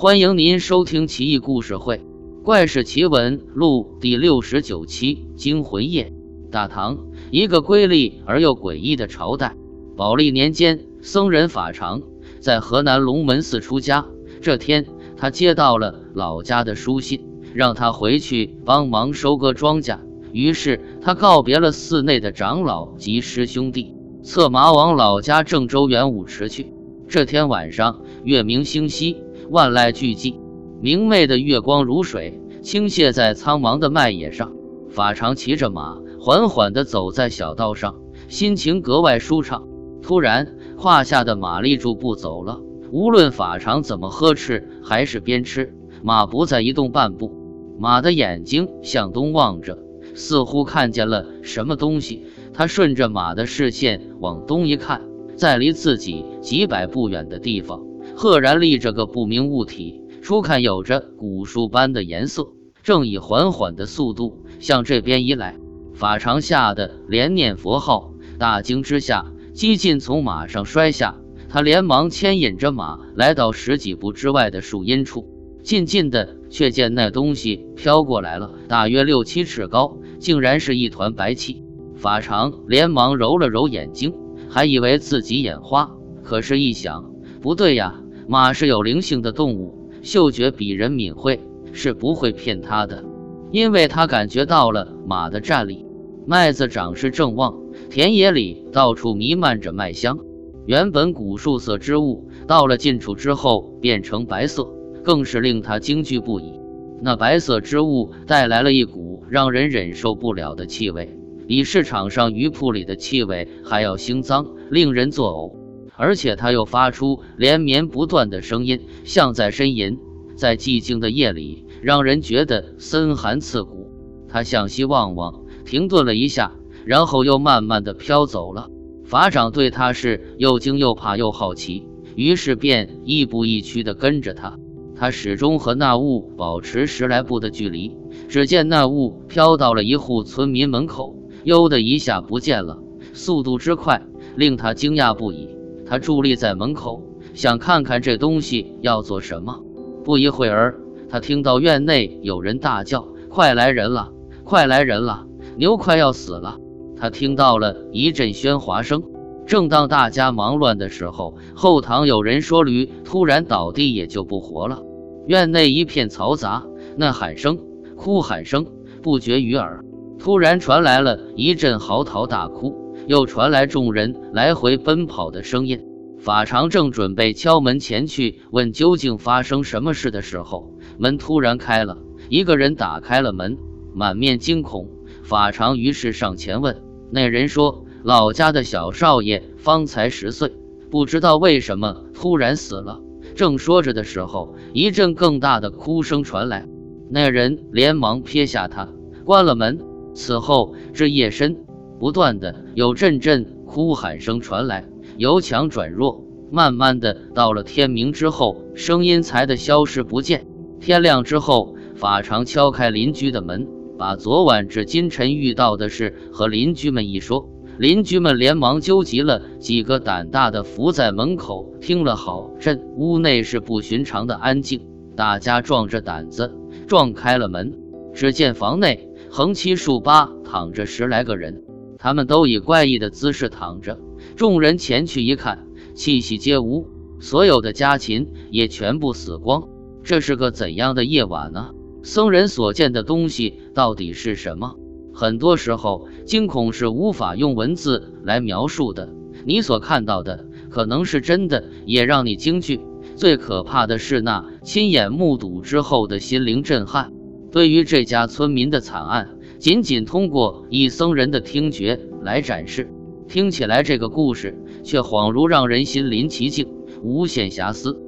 [0.00, 1.96] 欢迎您收听《奇异故事会·
[2.44, 6.12] 怪事奇闻录》第六十九期《惊魂夜》。
[6.52, 6.98] 大唐
[7.32, 9.56] 一个瑰丽而又诡异的朝代。
[9.96, 12.00] 宝历年间，僧人法常
[12.38, 14.06] 在河南龙门寺出家。
[14.40, 19.98] 这天，他接到了老家的书信，让他回去帮忙收割庄稼。
[20.32, 23.92] 于是，他告别了寺内的长老及师兄弟，
[24.22, 26.72] 策马往老家郑州元武池去。
[27.08, 29.16] 这天晚上，月明星稀，
[29.50, 30.36] 万籁俱寂，
[30.80, 34.52] 明媚的月光如水倾泻在苍茫的麦野上。
[34.90, 37.96] 法常骑着马，缓缓地走在小道上，
[38.28, 39.66] 心情格外舒畅。
[40.02, 42.60] 突然，胯下的马立住不走了。
[42.90, 45.70] 无论法常怎么呵斥，还是鞭笞，
[46.02, 47.32] 马不再移动半步。
[47.78, 49.78] 马的眼睛向东望着，
[50.14, 52.24] 似乎看见了什么东西。
[52.52, 55.02] 他顺着马的视线往东一看。
[55.36, 57.80] 在离自己几百步远的地方，
[58.20, 62.48] 赫然立着个不明物体，初看有着古树般的颜色，
[62.82, 65.54] 正以缓缓的速度向这边移来。
[65.94, 71.20] 法常吓得连念佛号，大惊之下，几近从马上摔下。
[71.48, 75.24] 他连忙牵引着马来到十几步之外的树荫处，
[75.62, 81.62] 近近的却见那东西飘过来了，大约六七尺高，竟然是一团白气。
[81.94, 84.12] 法常连忙揉了揉眼睛。
[84.50, 85.92] 还以为自己眼花，
[86.24, 87.94] 可是，一想不对呀，
[88.30, 91.40] 马是有灵性的动物，嗅觉比人敏慧，
[91.72, 93.02] 是不会骗他的。
[93.50, 95.86] 因为他感觉到了马的站立。
[96.26, 100.18] 麦子长势正旺，田野里到处弥漫着麦香。
[100.66, 104.68] 原本古树色之物，到了近处之后变成白色，
[105.02, 106.52] 更是令他惊惧不已。
[107.00, 111.18] 那白色之物带来了一股让人忍受不了的气味。
[111.46, 115.57] 比市场上鱼铺里的气味还要腥脏，令人作呕。
[115.98, 119.98] 而且他又发出连绵不断的声音，像在呻吟。
[120.36, 123.90] 在寂静的夜里，让人觉得森寒刺骨。
[124.28, 126.52] 他向西望望，停顿了一下，
[126.84, 128.70] 然后又慢慢的飘走了。
[129.04, 134.56] 法长对他是又惊又怕又好奇，于是便亦步亦趋的跟着他。
[134.94, 137.96] 他始终和那物保持十来步的距离。
[138.28, 141.16] 只见那物飘到了一户村民门口。
[141.42, 142.78] 悠的一下不见了，
[143.12, 145.57] 速度之快令他惊讶不已。
[145.88, 147.02] 他伫立在门口，
[147.34, 149.60] 想看看这东西要做什么。
[150.04, 150.78] 不一会儿，
[151.08, 154.12] 他听到院内有人大叫：“快来人了！
[154.44, 155.26] 快来人了！
[155.56, 156.58] 牛快要死了！”
[156.96, 159.02] 他听到了一阵喧哗声。
[159.46, 164.82] 正当大家忙乱的时候，后堂有人说驴突然倒地，也就不活了。
[165.26, 166.66] 院内一片嘈杂，
[166.96, 167.58] 呐喊声、
[167.96, 168.66] 哭喊声
[169.02, 169.84] 不绝于耳。
[170.18, 175.80] 突然传来了一阵嚎啕大哭，又传来众人来回奔跑的声音。
[176.18, 181.96] 法常正准备敲门前去问究竟发生什么事的时候，门突然开了，
[182.28, 183.56] 一个人打开了门，
[183.94, 184.90] 满面惊恐。
[185.22, 190.52] 法常于是上前问，那人说：“老家的小少爷方才十岁，
[190.90, 193.00] 不知道为什么突然死了。”
[193.34, 196.68] 正说着的时候，一阵更大的哭声传来，
[197.08, 198.90] 那人连忙撇下他，
[199.24, 199.78] 关了门。
[200.14, 201.56] 此后至夜深，
[201.98, 204.84] 不断的有阵阵哭喊声传来，
[205.16, 210.46] 由强转弱，慢慢的到了天明之后，声音才的消失不见。
[210.80, 213.66] 天亮之后，法常敲开邻居的门，
[213.98, 217.48] 把昨晚至今晨遇到的事和邻居们一说，
[217.78, 222.80] 邻居们连忙纠集了几个胆大的伏在门口听了好阵。
[222.96, 224.86] 屋内是不寻常的安静，
[225.16, 226.54] 大家壮着胆子
[226.86, 227.76] 撞开了门，
[228.14, 229.08] 只见房内。
[229.30, 231.62] 横七竖八躺着十来个人，
[231.98, 233.98] 他们都以怪异的姿势躺着。
[234.36, 236.86] 众人前去一看，气息皆无，
[237.20, 239.68] 所有的家禽也全部死光。
[240.02, 241.70] 这是个怎样的夜晚呢？
[242.02, 244.76] 僧人所见的东西到底是什么？
[245.12, 249.12] 很多时候，惊恐是无法用文字来描述的。
[249.44, 252.80] 你所看到的可能是真的，也让你惊惧。
[253.16, 257.12] 最可怕的是那亲眼目睹之后的心灵震撼。
[257.50, 262.88] 对于这家村民的惨案，仅仅通过一僧人的听觉来展示，
[263.26, 266.68] 听起来这个故事却恍如让人心临其境，
[267.02, 268.00] 无限遐思。